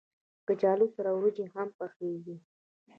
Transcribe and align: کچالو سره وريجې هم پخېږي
کچالو 0.47 0.87
سره 0.95 1.09
وريجې 1.13 1.45
هم 1.55 1.67
پخېږي 1.77 2.35